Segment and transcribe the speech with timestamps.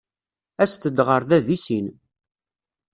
[0.63, 1.87] Aset-d ɣer da deg sin.